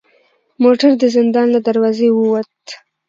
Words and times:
موټر 0.63 0.91
د 1.01 1.03
زندان 1.15 1.47
له 1.55 1.59
دروازې 1.67 2.07
و 2.11 2.17
وت. 2.31 2.65